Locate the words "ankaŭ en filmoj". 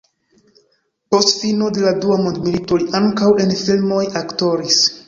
3.03-4.05